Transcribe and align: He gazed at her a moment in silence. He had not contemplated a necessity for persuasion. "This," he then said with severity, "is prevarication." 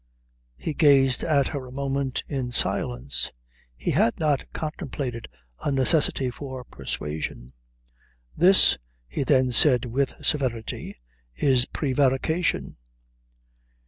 He 0.57 0.73
gazed 0.73 1.21
at 1.23 1.49
her 1.49 1.67
a 1.67 1.71
moment 1.71 2.23
in 2.27 2.51
silence. 2.51 3.31
He 3.77 3.91
had 3.91 4.19
not 4.19 4.51
contemplated 4.51 5.27
a 5.59 5.71
necessity 5.71 6.31
for 6.31 6.63
persuasion. 6.63 7.53
"This," 8.35 8.79
he 9.07 9.21
then 9.23 9.51
said 9.51 9.85
with 9.85 10.15
severity, 10.25 10.97
"is 11.35 11.67
prevarication." 11.67 12.77